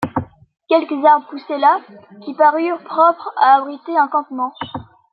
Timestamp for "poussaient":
1.29-1.59